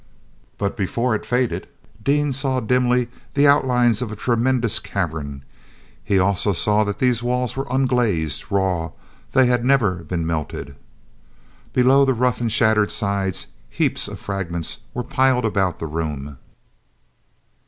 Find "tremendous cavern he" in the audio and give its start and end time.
4.15-6.17